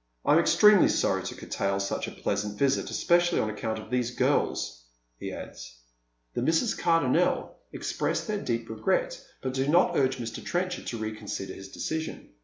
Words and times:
"I 0.26 0.34
am 0.34 0.38
extremely 0.38 0.90
sorry 0.90 1.22
to 1.22 1.34
curtail 1.34 1.80
such 1.80 2.06
a 2.06 2.10
pleasant 2.12 2.58
visit, 2.58 2.88
espe 2.88 3.16
cially 3.16 3.42
on 3.42 3.48
account 3.48 3.78
of 3.78 3.88
these 3.90 4.10
girls," 4.14 4.84
he 5.16 5.32
adds. 5.32 5.78
The 6.34 6.42
Misses 6.42 6.74
Cardonnel 6.74 7.54
express 7.72 8.22
their 8.26 8.36
deep 8.44 8.68
regret, 8.68 9.24
but 9.40 9.54
do 9.54 9.66
not 9.66 9.96
urge 9.96 10.18
Mr. 10.18 10.44
Trenchard 10.44 10.86
to 10.88 10.98
reconsider 10.98 11.54
his 11.54 11.70
decision. 11.70 12.34